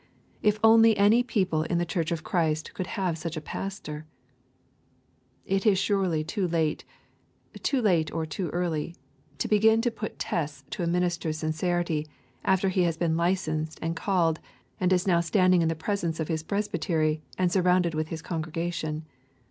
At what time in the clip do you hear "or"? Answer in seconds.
8.11-8.25